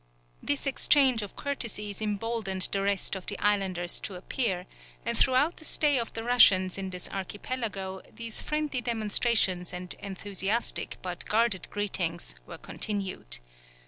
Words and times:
This 0.41 0.65
exchange 0.65 1.21
of 1.21 1.35
courtesies 1.35 2.01
emboldened 2.01 2.69
the 2.71 2.81
rest 2.81 3.15
of 3.15 3.27
the 3.27 3.37
islanders 3.37 3.99
to 3.99 4.15
appear, 4.15 4.65
and 5.05 5.15
throughout 5.15 5.57
the 5.57 5.63
stay 5.63 5.99
of 5.99 6.11
the 6.13 6.23
Russians 6.23 6.75
in 6.75 6.89
this 6.89 7.07
archipelago 7.11 8.01
these 8.11 8.41
friendly 8.41 8.81
demonstrations 8.81 9.71
and 9.71 9.93
enthusiastic 9.99 10.97
but 11.03 11.25
guarded 11.25 11.69
greetings 11.69 12.33
were 12.47 12.57
continued. 12.57 13.37